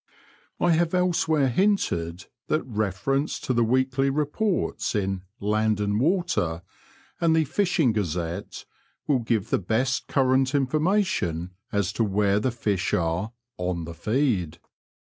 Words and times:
I 0.59 0.71
have 0.71 0.95
elsewhere 0.95 1.47
hinted 1.49 2.25
that 2.47 2.63
reference 2.65 3.39
to 3.41 3.53
the 3.53 3.63
weekly 3.63 4.09
reports 4.09 4.95
in 4.95 5.21
Land 5.39 5.79
and 5.79 5.99
Water 5.99 6.63
and 7.19 7.35
the 7.35 7.43
Fishing 7.45 7.91
Gazette 7.93 8.65
will 9.05 9.19
give 9.19 9.51
the 9.51 9.59
best 9.59 10.07
current 10.07 10.55
information 10.55 11.51
as 11.71 11.93
to 11.93 12.03
where 12.03 12.39
the 12.39 12.49
fish 12.49 12.95
are 12.95 13.33
on 13.59 13.83
the 13.85 13.93
feed." 13.93 14.57